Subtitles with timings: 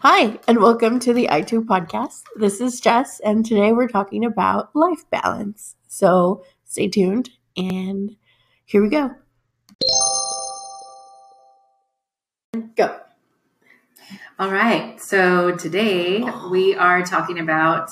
[0.00, 2.22] Hi, and welcome to the i2 podcast.
[2.36, 5.76] This is Jess, and today we're talking about life balance.
[5.88, 8.16] So stay tuned, and
[8.64, 9.14] here we go.
[12.76, 13.00] Go.
[14.38, 15.00] All right.
[15.00, 17.90] So today we are talking about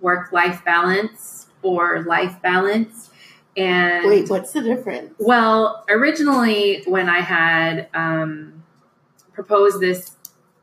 [0.00, 3.10] work life balance or life balance.
[3.56, 5.14] And Wait, what's the difference?
[5.18, 8.62] well, originally when I had um,
[9.32, 10.16] proposed this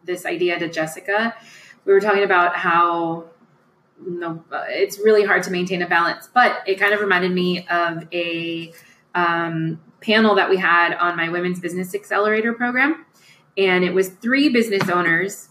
[0.06, 1.36] this idea to Jessica,
[1.86, 3.26] we were talking about how
[4.06, 6.30] no, it's really hard to maintain a balance.
[6.34, 8.74] But it kind of reminded me of a
[9.14, 13.06] um, panel that we had on my Women's Business Accelerator program,
[13.58, 15.50] and it was three business owners,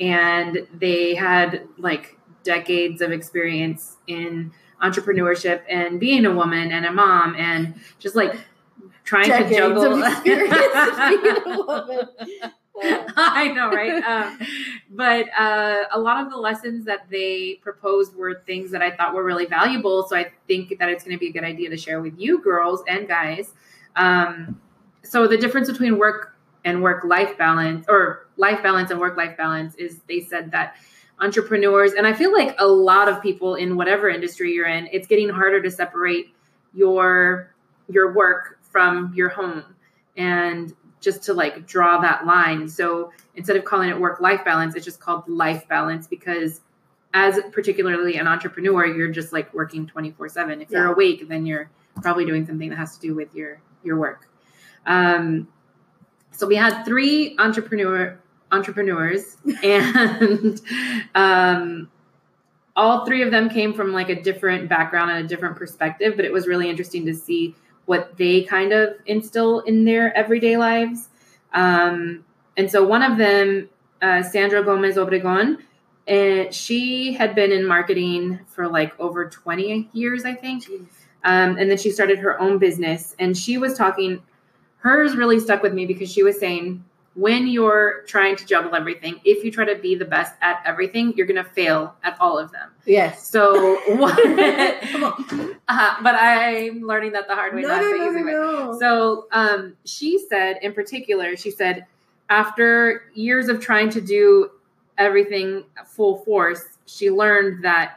[0.00, 4.52] and they had like decades of experience in
[4.82, 8.34] entrepreneurship and being a woman and a mom and just like
[9.04, 10.02] trying Decades to juggle
[12.76, 13.16] of experience being a woman.
[13.16, 14.02] I know, right?
[14.10, 14.38] Um,
[14.90, 19.14] but uh, a lot of the lessons that they proposed were things that I thought
[19.14, 20.06] were really valuable.
[20.08, 22.42] So I think that it's going to be a good idea to share with you,
[22.42, 23.52] girls and guys.
[23.96, 24.60] Um,
[25.02, 29.36] so the difference between work and work life balance, or life balance and work life
[29.36, 30.76] balance, is they said that
[31.20, 35.06] entrepreneurs, and I feel like a lot of people in whatever industry you're in, it's
[35.06, 36.34] getting harder to separate
[36.74, 37.54] your
[37.88, 39.64] your work from your home
[40.16, 42.68] and just to like draw that line.
[42.68, 46.60] So instead of calling it work life balance, it's just called life balance because
[47.12, 50.62] as particularly an entrepreneur, you're just like working 24 seven.
[50.62, 51.70] If you're awake, then you're
[52.02, 54.28] probably doing something that has to do with your, your work.
[54.86, 55.48] Um,
[56.30, 58.18] so we had three entrepreneur
[58.52, 60.60] entrepreneurs and,
[61.14, 61.88] um,
[62.76, 66.24] all three of them came from like a different background and a different perspective, but
[66.24, 67.54] it was really interesting to see
[67.86, 71.08] what they kind of instill in their everyday lives.
[71.52, 72.24] Um,
[72.56, 73.68] and so one of them,
[74.02, 75.58] uh, Sandra Gomez Obregon,
[76.06, 80.64] and she had been in marketing for like over 20 years, I think.
[81.22, 83.14] Um, and then she started her own business.
[83.18, 84.22] And she was talking,
[84.78, 86.84] hers really stuck with me because she was saying,
[87.14, 91.12] when you're trying to juggle everything, if you try to be the best at everything,
[91.16, 92.70] you're going to fail at all of them.
[92.86, 93.28] Yes.
[93.28, 94.18] So, what,
[95.68, 98.32] uh, but I'm learning that the hard way, No, no, the no, easy no, way.
[98.32, 98.78] no.
[98.78, 101.86] So um, she said, in particular, she said,
[102.28, 104.50] after years of trying to do
[104.96, 107.96] everything full force, she learned that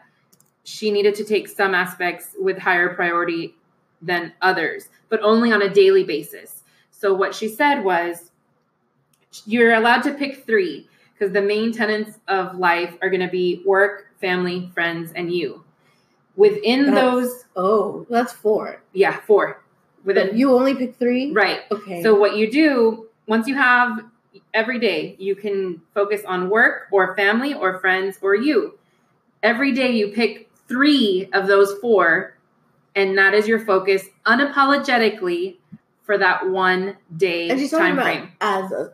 [0.63, 3.53] she needed to take some aspects with higher priority
[4.02, 6.63] than others, but only on a daily basis.
[6.91, 8.31] So what she said was,
[9.45, 13.61] you're allowed to pick three because the main tenets of life are going to be
[13.66, 15.63] work, family, friends, and you.
[16.35, 18.81] Within That's- those, oh, that's four.
[18.93, 19.61] yeah, four.
[20.03, 21.31] Within But you only pick three?
[21.31, 21.61] right.
[21.72, 22.01] Okay.
[22.03, 23.99] So what you do once you have
[24.53, 28.77] every day, you can focus on work or family or friends or you.
[29.43, 32.35] Every day you pick three of those four,
[32.95, 35.57] and that is your focus unapologetically
[36.03, 38.31] for that one day and she's talking time about frame.
[38.41, 38.91] as a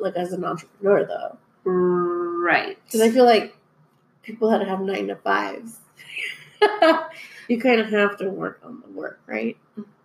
[0.00, 1.38] like as an entrepreneur though.
[1.70, 2.78] Right.
[2.84, 3.56] Because I feel like
[4.22, 5.78] people that have nine to fives,
[7.48, 9.56] you kind of have to work on the work, right?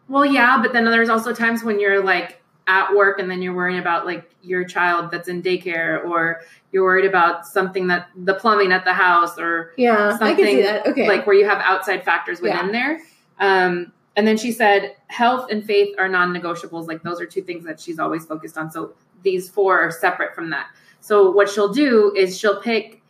[0.10, 3.54] Well, yeah, but then there's also times when you're like at work and then you're
[3.54, 8.34] worrying about like your child that's in daycare or you're worried about something that the
[8.34, 10.88] plumbing at the house or Yeah, I can see Something that.
[10.88, 11.08] Okay.
[11.08, 12.72] like where you have outside factors within Yeah.
[12.72, 13.00] there.
[13.40, 16.88] Um, and then she said health and faith are non-negotiables.
[16.88, 18.72] Like those are two things that she's always focused on.
[18.72, 20.68] So these four are separate from that.
[21.00, 23.02] So what she'll do is she'll pick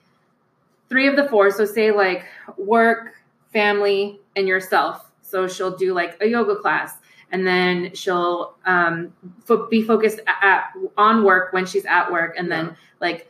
[0.89, 1.51] three of the four.
[1.51, 2.25] So say like
[2.57, 3.13] work,
[3.51, 5.11] family, and yourself.
[5.21, 6.97] So she'll do like a yoga class,
[7.31, 9.13] and then she'll um,
[9.45, 13.29] fo- be focused at, on work when she's at work, and then like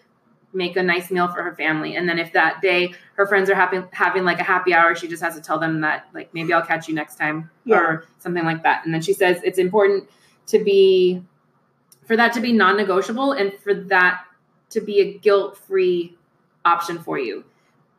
[0.53, 1.95] make a nice meal for her family.
[1.95, 5.07] And then if that day her friends are having having like a happy hour, she
[5.07, 7.77] just has to tell them that like maybe I'll catch you next time Yeah.
[7.77, 8.85] or something like that.
[8.85, 10.09] And then she says it's important
[10.47, 11.23] to be
[12.05, 14.25] for that to be non-negotiable and for that
[14.71, 16.17] to be a guilt-free
[16.65, 17.43] option for you.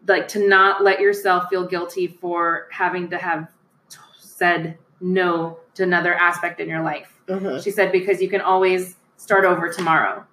[0.06, 3.48] Like to not let yourself feel guilty for having to have
[4.18, 7.18] said no to another aspect in your life.
[7.28, 7.60] Uh-huh.
[7.60, 10.24] She said, because you can always start over tomorrow.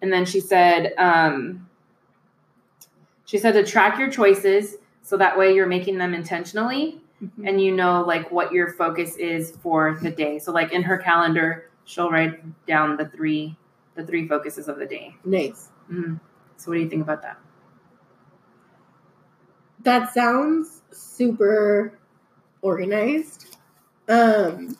[0.00, 1.68] And then she said, um,
[3.24, 7.46] she said to track your choices so that way you're making them intentionally Mhm.
[7.48, 10.38] and you know like what your focus is for the day.
[10.40, 13.56] So like in her calendar, she'll write down the three
[13.94, 15.14] the three focuses of the day.
[15.24, 15.70] Nice.
[15.90, 16.18] Mhm.
[16.56, 17.38] So what do you think about that?
[19.82, 21.98] That sounds super
[22.62, 23.56] organized.
[24.08, 24.76] Um,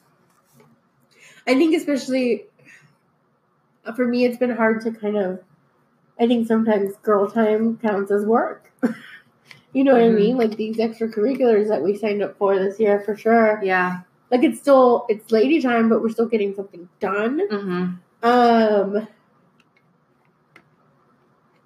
[1.47, 2.45] I think especially
[3.85, 5.41] uh, for me, it's been hard to kind of
[6.21, 8.71] I think sometimes girl time counts as work.
[9.73, 10.07] you know what Mhm.
[10.13, 10.37] I mean?
[10.37, 13.61] Like these extracurriculars that we signed up for this year for sure.
[13.63, 14.01] Yeah.
[14.33, 17.41] Like it's still it's lady time, but we're still getting something done.
[17.51, 17.87] hmm
[18.27, 19.09] Um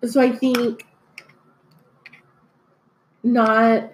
[0.05, 0.87] so I think
[3.25, 3.93] not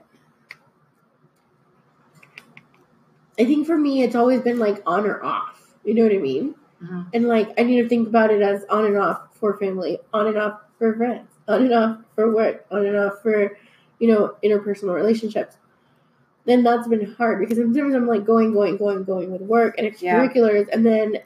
[3.39, 5.75] I think for me it's always been like on or off.
[5.85, 6.55] You know what I mean?
[6.81, 9.99] hmm And like I need to think about it as on and off for family,
[10.13, 13.57] on and off for friends, on and off for work, on and off for,
[13.99, 15.57] you know, interpersonal relationships.
[16.45, 19.87] Then that's been hard because sometimes I'm like going, going, going, going with work and
[20.01, 20.19] Yeah.
[20.27, 21.19] extracurriculars, and then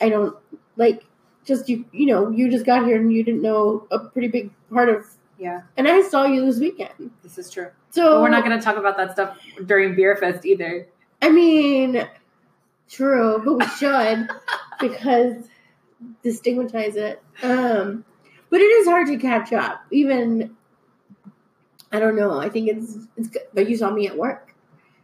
[0.00, 0.36] I don't
[0.76, 1.02] like
[1.44, 1.84] just you.
[1.92, 5.04] You know, you just got here and you didn't know a pretty big part of.
[5.38, 5.62] Yeah.
[5.76, 7.68] And I saw you this weekend, This is true.
[7.90, 10.86] so But we're not going to talk about that stuff during Beer Fest either.
[11.22, 12.06] I mean,
[12.90, 14.28] true, but we should
[14.80, 15.48] because
[16.22, 17.22] to stigmatize it.
[17.42, 18.04] Um,
[18.50, 19.82] but it is hard to catch up.
[19.90, 20.54] Even
[21.90, 22.38] I don't know.
[22.38, 23.42] I think it's it's good.
[23.54, 24.49] But you saw me at work.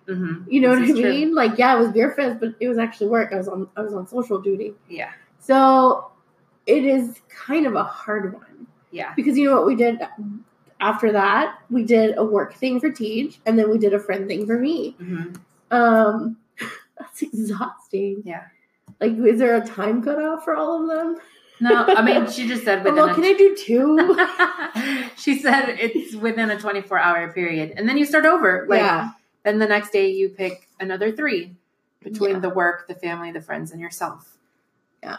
[0.07, 1.11] Hmm You know This what I is true.
[1.11, 1.35] mean?
[1.35, 3.33] Like, yeah, it was beer fest, but it was actually work.
[3.33, 5.11] I was on I was on social duty, Yeah.
[5.39, 6.11] so
[6.67, 9.13] it is kind of a hard one Yeah.
[9.15, 10.01] because you know what we did
[10.81, 11.59] after that?
[11.71, 14.59] We did a work thing for Teach, and then we did a friend thing for
[14.59, 14.97] me.
[14.99, 15.33] hmm
[15.71, 16.37] Um,
[16.99, 18.23] that's exhausting.
[18.25, 18.45] Yeah.
[19.01, 21.17] Like, is there a time cutoff for all of them?
[21.61, 23.97] No, I mean, she just said within well, can I do two?
[25.17, 27.73] she said it's within a 24 hour period.
[27.77, 28.67] And then you start over.
[28.69, 29.11] Like, yeah,
[29.47, 31.55] then the next day you pick another three
[32.03, 32.39] between Yeah.
[32.41, 34.37] the work, the family, the friends, and yourself.
[35.03, 35.17] Yeah.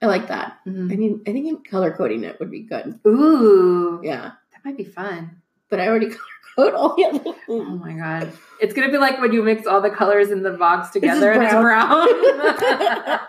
[0.00, 0.58] I like that.
[0.66, 0.92] Mhm.
[0.92, 3.00] I mean, I think color coding it would be good.
[3.06, 4.00] Ooh.
[4.02, 5.40] Yeah, That might be fun.
[5.70, 6.20] but I already color
[6.56, 8.32] code all the other Oh my god.
[8.60, 11.42] It's gonna be like when you mix all the colors in the box together and
[11.42, 12.06] it's brown.
[12.06, 13.18] brown.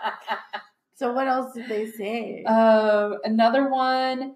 [0.98, 2.42] So what else did they say?
[2.44, 4.34] um, another one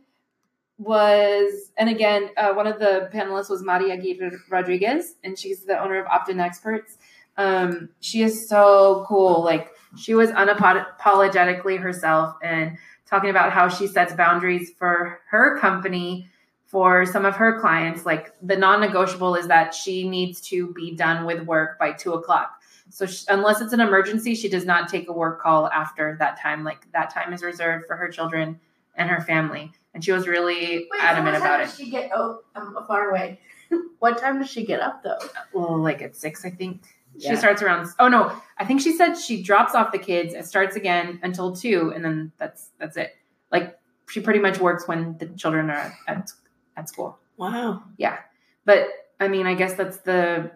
[0.80, 5.78] was, and again, uh, one of the panelists was Maria Aguirre Rodriguez, and she's the
[5.78, 6.96] owner of Opt-in Experts.
[7.36, 9.44] Um, she is so cool.
[9.44, 16.26] Like she was unapologetically herself and talking about how she sets boundaries for her company
[16.64, 18.06] for some of her clients.
[18.06, 22.52] Like the non-negotiable is that she needs to be done with work by two o'clock.
[22.88, 26.40] So she, unless it's an emergency, she does not take a work call after that
[26.40, 26.64] time.
[26.64, 28.58] Like that time is reserved for her children
[29.00, 29.73] and her family.
[29.94, 31.64] And she was really adamant about it.
[31.64, 32.11] Does she get?
[32.14, 33.41] Oh, I'm far away.
[33.99, 35.19] what time does she get up though?
[35.52, 36.82] Well, like at six, I think.
[37.17, 37.31] Yeah.
[37.31, 37.88] She starts around.
[37.99, 41.56] Oh no, I think she said she drops off the kids It starts again until
[41.56, 43.17] two, and then that's that's it.
[43.50, 43.76] Like
[44.08, 46.31] she pretty much works when the children are at
[46.76, 47.19] at school.
[47.37, 47.82] Wow.
[47.97, 48.19] Yeah,
[48.64, 48.87] but
[49.19, 50.52] I mean, I guess that's the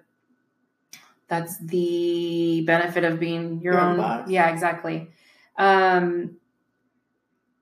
[1.26, 3.96] that's the benefit of being your, Your own own.
[3.96, 4.30] boss.
[4.30, 5.08] Yeah, exactly.
[5.56, 6.36] Um,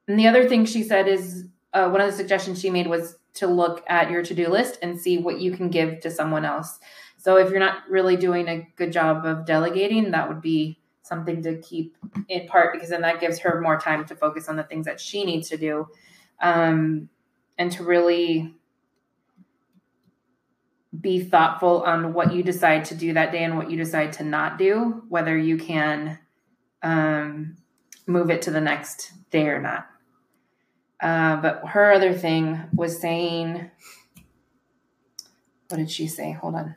[0.09, 3.17] and the other thing she said is uh, one of the suggestions she made was
[3.35, 6.45] to look at your to do list and see what you can give to someone
[6.45, 6.79] else.
[7.17, 11.43] So if you're not really doing a good job of delegating, that would be something
[11.43, 11.97] to keep
[12.29, 15.01] in part because then that gives her more time to focus on the things that
[15.01, 15.89] she needs to do
[16.41, 17.09] um,
[17.59, 18.55] and to really
[21.01, 24.25] be thoughtful on what you decide to do that day and what you decide to
[24.25, 26.19] not do, whether you can
[26.83, 27.57] um,
[28.07, 29.87] move it to the next day or not.
[31.03, 33.71] Uh, but her other thing was saying,
[35.69, 36.33] what did she say?
[36.33, 36.77] Hold on.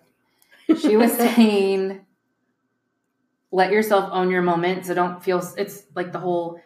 [0.80, 2.04] She was saying,
[3.52, 4.86] let yourself own your moment.
[4.86, 6.60] So don't feel it's like the whole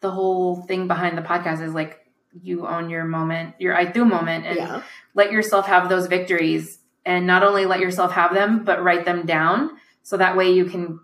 [0.00, 2.00] the whole thing behind the podcast is like
[2.42, 4.82] you own your moment, your I do moment, and yeah.
[5.14, 9.24] let yourself have those victories and not only let yourself have them but write them
[9.24, 9.70] down
[10.02, 11.00] so that way you can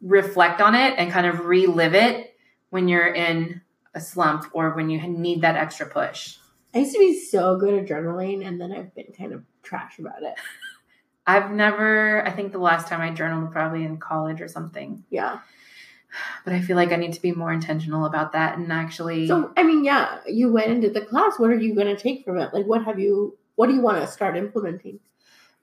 [0.00, 2.34] reflect on it and kind of relive it
[2.70, 3.60] when you're in
[3.98, 6.36] a slump or when you need that extra push
[6.74, 9.98] I used to be so good at journaling, and then I've been kind of trash
[9.98, 10.34] about it.
[11.32, 15.40] i've never i think the last time i journaled probably in college or something Yeah.
[16.44, 19.52] but i feel like i need to be more intentional about that and actually So
[19.56, 21.38] I mean, yeah, you went into the class.
[21.38, 22.54] What are you going to take from it?
[22.54, 23.36] Like, what have you?
[23.56, 25.00] What do you want to start implementing?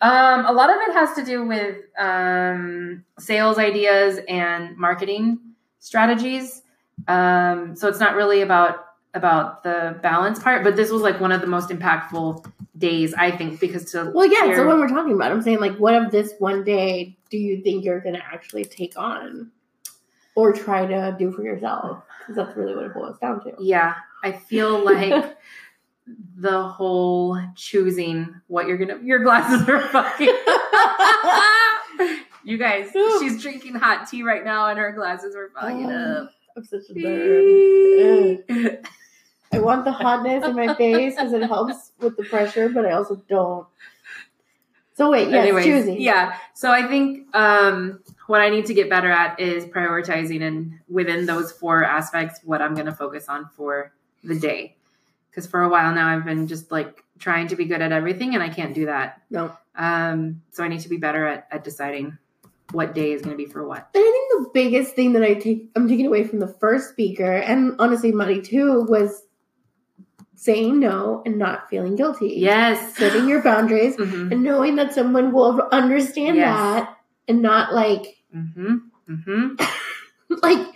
[0.01, 5.39] Um, a lot of it has to do with um, sales ideas and marketing
[5.79, 6.61] strategies.
[7.07, 8.81] Um, so it's not really about
[9.13, 12.45] about the balance part, but this was like one of the most impactful
[12.77, 14.43] days, I think, because to Well, yeah.
[14.45, 17.37] hear- So when we're talking about, I'm saying like, what of this one day do
[17.37, 19.51] you think you're going to actually take on,
[20.35, 22.03] or try to do for yourself?
[22.19, 23.53] Because that's really what it boils down to.
[23.59, 25.37] yeah, I feel like
[26.35, 30.27] the whole choosing what you're gonna your glasses are fucking.
[32.43, 36.23] you guys, she's drinking hot tea right now, and her glasses are fogging Oh.
[36.23, 36.31] up.
[36.55, 38.85] I'm such a nerd.
[39.51, 42.91] I want the hotness in my face because it helps with the pressure, but I
[42.91, 43.67] also don't.
[44.95, 46.01] So wait, yes, Anyways, choosing.
[46.01, 46.37] Yeah.
[46.53, 51.25] So I think um, what I need to get better at is prioritizing and within
[51.25, 53.91] those four aspects, what I'm going to focus on for
[54.23, 54.75] the day.
[55.29, 58.35] Because for a while now, I've been just like trying to be good at everything,
[58.35, 59.21] and I can't do that.
[59.29, 59.55] No.
[59.75, 62.17] Um, so I need to be better at, at deciding
[62.71, 63.89] what day is going to be for what.
[63.93, 66.89] And I think the biggest thing that I take I'm taking away from the first
[66.89, 69.23] speaker, and honestly money too, was
[70.35, 72.33] saying no and not feeling guilty.
[72.37, 72.95] Yes.
[72.97, 76.57] Setting your boundaries hmm and knowing that someone will understand Yes.
[76.57, 79.55] that and not like hmm hmm
[80.41, 80.67] like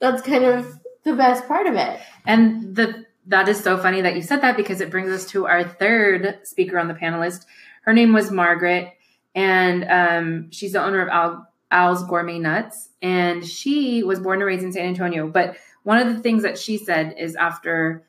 [0.00, 2.00] that's kind of the best part of it.
[2.26, 5.46] And the that is so funny that you said that because it brings us to
[5.46, 7.44] our third speaker on the panelist.
[7.82, 8.92] Her name was Margaret,
[9.34, 12.88] and um, she's the owner of Al, Al's Gourmet Nuts.
[13.02, 15.28] And she was born and raised in San Antonio.
[15.28, 18.04] But one of the things that she said is after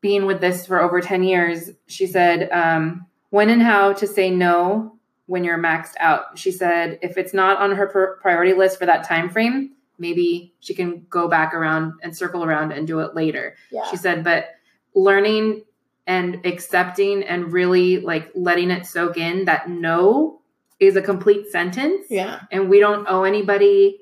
[0.00, 4.30] being with this for over 10 years, she said, um, when and how to say
[4.30, 6.38] no when you're maxed out.
[6.38, 10.54] She said, if it's not on her pr- priority list for that time frame, maybe
[10.60, 13.56] she can go back around and circle around and do it later.
[13.72, 13.90] Yeah.
[13.90, 14.50] She said, but
[14.94, 15.64] learning
[16.06, 20.40] and accepting and really like letting it soak in that no
[20.78, 22.40] is a complete sentence yeah.
[22.52, 23.98] and we don't owe anybody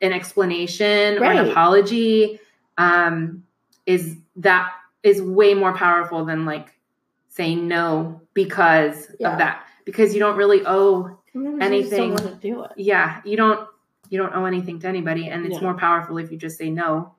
[0.00, 2.38] an explanation or an apology
[2.78, 3.42] um
[3.86, 4.72] is that
[5.02, 6.78] is way more powerful than like
[7.28, 9.32] saying no because Yeah.
[9.32, 11.18] of that because you don't really owe
[11.60, 12.14] Anything.
[12.40, 12.70] Do it.
[12.76, 13.68] yeah you don't
[14.08, 15.62] you don't owe anything to anybody and it's Yeah.
[15.62, 17.12] more powerful if you just say no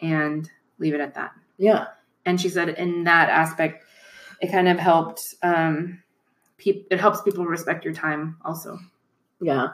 [0.00, 0.48] and
[0.78, 1.86] leave it at that Yeah.
[2.30, 3.84] And she said in that aspect
[4.40, 6.00] it kind of helped um
[6.58, 8.78] peop- it helps people respect your time also
[9.40, 9.68] Yeah.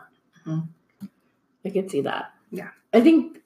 [0.47, 0.69] Mhm.
[1.65, 2.31] I can see that.
[2.51, 2.71] Yeah.
[2.95, 3.43] I think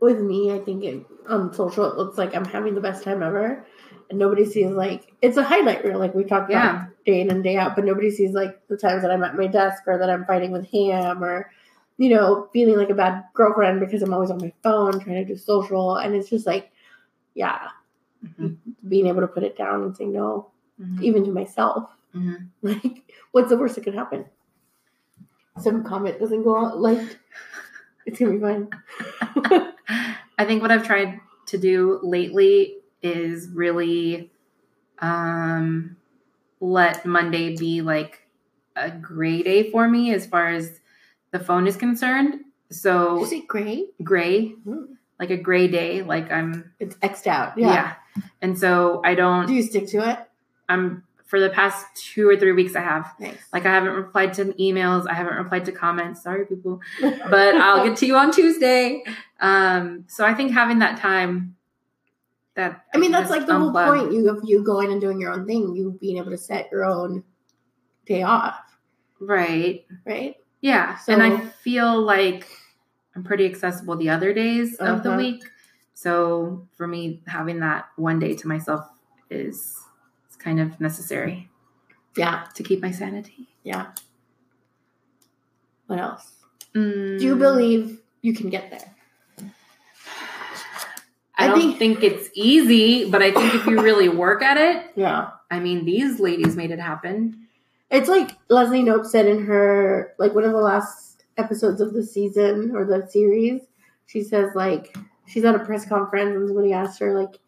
[0.00, 3.22] with me, I think it, on social, it looks like I'm having the best time
[3.22, 3.66] ever.
[4.08, 6.70] And nobody sees like, it's a highlight reel, like we talked Yeah.
[6.84, 9.36] about day in and day out, but nobody sees like the times that I'm at
[9.36, 11.50] my desk or that I'm fighting with Ham or,
[11.98, 15.24] you know, feeling like a bad girlfriend because I'm always on my phone trying to
[15.32, 15.96] do social.
[15.96, 16.72] And it's just like,
[17.34, 17.68] yeah,
[18.38, 18.56] Mhm.
[18.88, 20.50] being able to put it down and say no,
[20.80, 21.02] Mhm.
[21.02, 21.90] even to myself.
[22.14, 22.48] Mhm.
[22.62, 24.24] Like, what's the worst that could happen?
[25.58, 27.18] Some comment doesn't go out like
[28.06, 28.68] it's gonna be fine.
[30.38, 34.30] I think what I've tried to do lately is really
[35.00, 35.96] um,
[36.60, 38.26] let Monday be like
[38.76, 40.80] a gray day for me as far as
[41.30, 42.40] the phone is concerned.
[42.70, 43.92] So Is it great?
[44.02, 44.94] gray, Hmm.
[45.20, 47.56] like a gray day, like I'm It's xed out.
[47.58, 47.68] yeah.
[47.68, 47.94] Yeah.
[48.42, 49.46] And so I don't.
[49.46, 49.54] don't.
[49.56, 50.18] you stick to it?
[50.68, 53.12] I'm for the past two or three weeks I have.
[53.18, 53.38] Nice.
[53.52, 55.08] Like I haven't replied to emails.
[55.08, 56.22] I haven't replied to comments.
[56.22, 56.80] Sorry, people.
[57.00, 59.02] but I'll get to you on Tuesday.
[59.40, 61.56] Um, so I think having that time
[62.54, 64.12] that I mean, that's like the whole point.
[64.12, 66.84] You of you going and doing your own thing, you being able to set your
[66.84, 67.24] own
[68.06, 68.60] day off,
[69.18, 69.84] Right.
[70.04, 70.36] right?
[70.60, 70.98] Yeah.
[71.08, 72.46] and I feel like
[73.16, 75.18] I'm pretty accessible the other days of the Uh-huh.
[75.18, 75.44] week.
[75.94, 78.86] So for me, having that one day to myself
[79.30, 79.80] is
[80.26, 81.48] it's kind of necessary
[82.16, 82.44] Yeah.
[82.54, 83.48] to keep my sanity.
[83.62, 83.92] Yeah.
[85.86, 86.32] What else?
[86.74, 88.90] Mm, Do you believe you can get there?
[91.36, 94.56] I I don't think- think it's easy, but I think if you really work at
[94.56, 95.30] it, Yeah.
[95.50, 97.46] I mean, these ladies made it happen.
[97.90, 102.02] It's like Leslie Knope said in her like one of the last episodes of the
[102.02, 103.60] season or the series.
[104.06, 107.38] She says like she's at a press conference and somebody asked her like,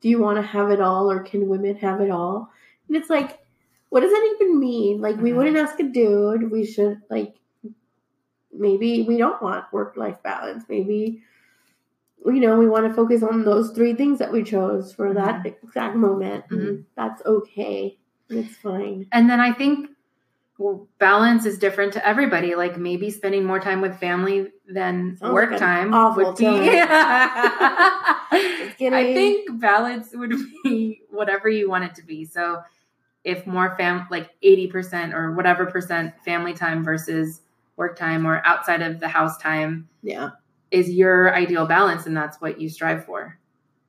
[0.00, 2.50] "Do you want to have it all or can women have it all?"
[2.88, 3.38] And it's like,
[3.90, 5.00] what does that even mean?
[5.00, 5.36] Like we Mhm.
[5.36, 6.50] wouldn't ask a dude.
[6.50, 7.34] We should like
[8.52, 10.64] maybe we don't want work life balance.
[10.68, 11.22] Maybe
[12.26, 15.46] you know we want to focus on those three things that we chose for that
[15.46, 16.44] exact moment.
[16.50, 17.98] and That's okay.
[18.28, 19.06] It's fine.
[19.12, 19.88] And then I think
[20.98, 22.54] balance is different to everybody.
[22.54, 26.46] Like maybe spending more time with family than Sounds work like time awful would be.
[28.90, 30.34] I think balance would
[30.64, 32.24] be whatever you want it to be.
[32.24, 32.62] So
[33.24, 37.40] if more fam like 80% or whatever percent family time versus
[37.76, 40.30] work time or outside of the house time Yeah.
[40.70, 43.38] is your ideal balance and that's what you strive for.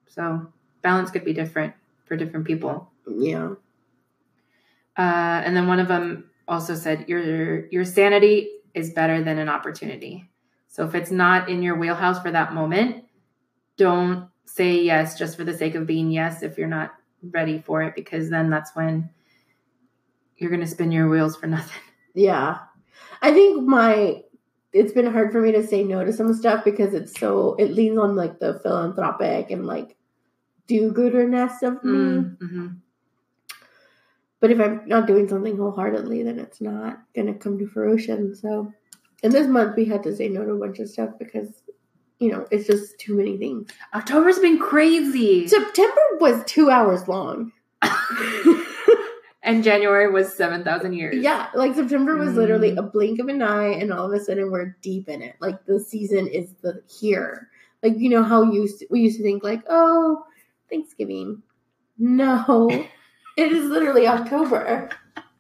[0.08, 1.74] So balance could be different
[2.06, 2.92] for different people.
[3.08, 3.54] Yeah.
[4.98, 9.48] Uh, and then one of them also said your your sanity is better than an
[9.48, 10.30] opportunity.
[10.68, 13.06] So if it's not in your wheelhouse for that moment,
[13.78, 16.94] don't say yes just for the sake of being yes if you're not
[17.32, 19.10] ready for it because then that's when
[20.38, 21.82] you're going to spin your wheels for nothing.
[22.14, 22.60] Yeah.
[23.22, 24.24] I think my
[24.72, 27.72] it's been hard for me to say no to some stuff because it's so it
[27.72, 29.98] leans on like the philanthropic and like
[30.68, 32.00] do-gooderness of me.
[32.00, 32.68] Mm-hmm.
[34.42, 38.36] But if I'm not doing something wholeheartedly, then it's not gonna come to fruition.
[38.36, 38.72] So,
[39.24, 41.62] and this month we had to say no to a bunch of stuff because,
[42.20, 43.70] you know, it's just too many things.
[43.94, 45.48] October's been crazy.
[45.48, 47.52] September was two hours long.
[49.44, 51.16] and January was 7,000 years.
[51.18, 52.78] yeah, like September was literally Mm.
[52.78, 55.36] a blink of an eye, and all of a sudden we're deep in it.
[55.40, 57.50] Like the season is the here.
[57.84, 60.24] Like you know how you used we used to think like, oh,
[60.70, 61.42] Thanksgiving.
[61.98, 62.86] No,
[63.40, 64.90] it is literally October.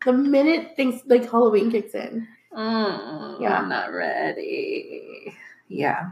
[0.06, 2.27] The minute things like Halloween kicks in.
[2.56, 3.60] Mm, Yeah.
[3.60, 5.34] I'm not ready.
[5.68, 6.12] Yeah.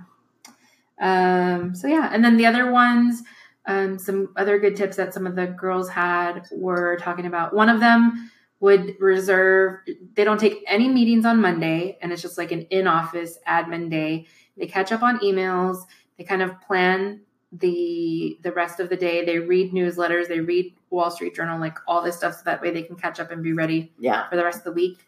[1.00, 3.24] Um, so yeah, and then the other ones,
[3.66, 7.54] um, some other good tips that some of the girls had were talking about.
[7.54, 9.82] One of them would reserve
[10.16, 14.26] they don't take any meetings on Monday and it's just like an in-office admin day.
[14.58, 15.84] They catch up on emails,
[16.18, 19.24] they kind of plan the the rest of the day.
[19.26, 22.72] They read newsletters, they read Wall Street Journal, like all this stuff so that way
[22.72, 24.28] they can catch up and be ready Yeah.
[24.30, 25.00] for the rest of the week.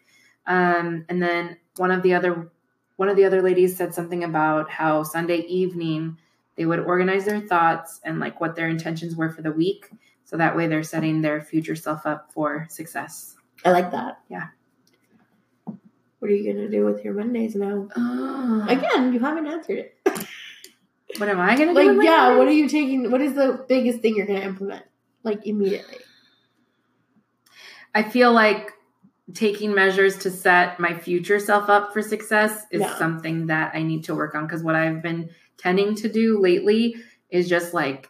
[0.48, 2.50] Um, and then one of the other
[2.96, 6.18] one of the other ladies said something about how Sunday evening
[6.56, 9.90] they would organize their thoughts and like what their intentions were for the week,
[10.26, 13.36] so that way they're setting their future self up for success.
[13.64, 14.20] I like that.
[14.30, 14.48] Yeah.
[15.66, 17.88] What are you gonna do with your Mondays now?
[17.96, 19.96] Again, Again, you haven't answered it.
[21.18, 21.94] What am I gonna do?
[21.94, 23.10] like, yeah, what are you taking?
[23.12, 24.86] What is the biggest thing you're gonna implement?
[25.24, 25.98] Like immediately.
[27.94, 28.72] I feel like
[29.34, 32.96] taking measures to set my future self up for success is Yeah.
[32.98, 36.96] something that I need to work on because what I've been tending to do lately
[37.30, 38.10] is just like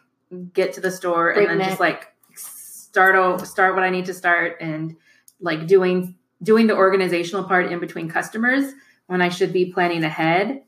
[0.52, 4.14] get to the store and then just like start o- start what I need to
[4.14, 4.96] start and
[5.40, 8.72] like doing doing the organizational part in between customers
[9.08, 10.62] when I should be planning ahead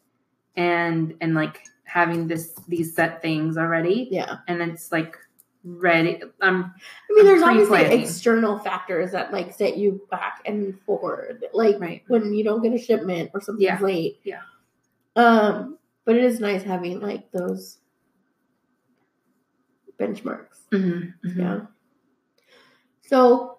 [0.57, 4.37] and and like having this these set things already Yeah.
[4.49, 5.19] and it's like
[5.65, 11.45] ready I'm I mean, there's obviously external factors that like set you back and forward,
[11.53, 12.03] like Right.
[12.09, 13.79] when you don't get a shipment or something's Yeah.
[13.81, 14.21] late.
[14.25, 14.41] Yeah.
[15.17, 17.79] Um, but it is nice having like those
[20.01, 20.67] benchmarks.
[20.73, 21.37] mhm, mhm.
[21.37, 21.61] Yeah.
[23.03, 23.59] So,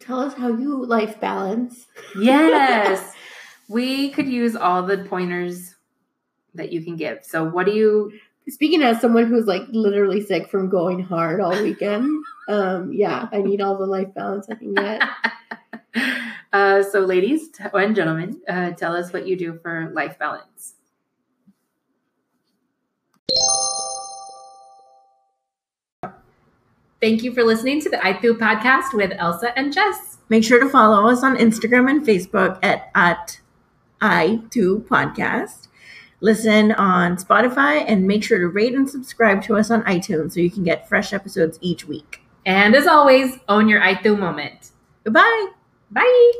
[0.00, 1.86] tell us how you life balance.
[2.18, 3.14] Yes.
[3.68, 5.73] we could use all the pointers
[6.54, 7.24] that you can give.
[7.24, 8.12] So what do you
[8.46, 13.40] Speaking as someone who's like literally sick from going hard all weekend, um, yeah, I
[13.40, 15.02] need all the life balance I can get.
[16.52, 20.74] uh, so ladies and gentlemen, uh, tell us what you do for life balance.
[27.00, 30.18] Thank you for listening to the ITHU podcast with Elsa and Jess.
[30.28, 33.40] Make sure to follow us on Instagram and Facebook at, at
[34.00, 35.68] i2 podcast.
[36.24, 40.40] Listen on Spotify and make sure to rate and subscribe to us on iTunes so
[40.40, 42.22] you can get fresh episodes each week.
[42.46, 44.70] And as always, own your ITHU moment.
[45.04, 45.48] Goodbye.
[45.90, 46.32] Bye.